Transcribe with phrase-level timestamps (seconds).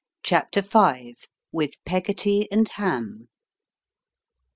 [0.23, 1.15] CHAPTER V.
[1.51, 3.27] WITH PEGGOTTY AND HAM.